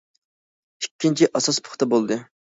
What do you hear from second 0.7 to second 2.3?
ئىككىنچى، ئاساس پۇختا بولدى.